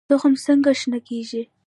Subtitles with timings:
[0.09, 1.41] تخم څنګه شنه کیږي؟